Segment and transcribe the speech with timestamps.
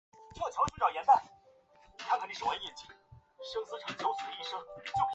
[0.01, 0.01] 它位于连接塔纳帕格和圣文森特的环
[3.97, 5.05] 岛路之间。